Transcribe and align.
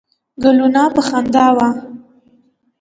ګلونه 0.43 0.83
په 0.95 1.01
خندا 1.07 1.47
وه. 1.57 1.69